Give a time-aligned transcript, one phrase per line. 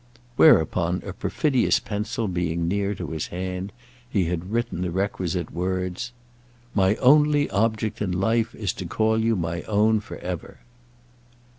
[0.35, 3.71] Whereupon, a perfidious pencil being near to his hand,
[4.09, 6.11] he had written the requisite words.
[6.73, 10.57] "My only object in life is to call you my own for ever."